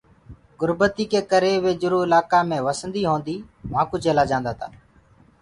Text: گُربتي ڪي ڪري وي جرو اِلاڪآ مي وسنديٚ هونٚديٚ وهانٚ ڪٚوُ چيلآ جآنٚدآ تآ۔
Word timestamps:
گُربتي 0.61 1.03
ڪي 1.11 1.21
ڪري 1.31 1.53
وي 1.63 1.71
جرو 1.81 1.99
اِلاڪآ 2.05 2.39
مي 2.49 2.57
وسنديٚ 2.67 3.07
هونٚديٚ 3.09 3.45
وهانٚ 3.71 3.87
ڪٚوُ 3.89 3.97
چيلآ 4.03 4.23
جآنٚدآ 4.29 4.53
تآ۔ 4.59 4.67